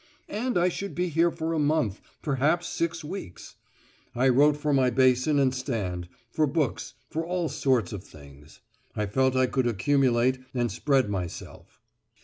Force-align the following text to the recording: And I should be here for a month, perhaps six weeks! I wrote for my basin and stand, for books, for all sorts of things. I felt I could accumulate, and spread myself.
And 0.29 0.57
I 0.57 0.67
should 0.67 0.95
be 0.95 1.09
here 1.09 1.29
for 1.29 1.53
a 1.53 1.59
month, 1.59 2.01
perhaps 2.23 2.65
six 2.65 3.03
weeks! 3.03 3.57
I 4.15 4.29
wrote 4.29 4.57
for 4.57 4.73
my 4.73 4.89
basin 4.89 5.37
and 5.37 5.53
stand, 5.53 6.07
for 6.31 6.47
books, 6.47 6.95
for 7.11 7.23
all 7.23 7.49
sorts 7.49 7.93
of 7.93 8.03
things. 8.03 8.61
I 8.95 9.05
felt 9.05 9.35
I 9.35 9.45
could 9.45 9.67
accumulate, 9.67 10.39
and 10.55 10.71
spread 10.71 11.07
myself. 11.07 11.79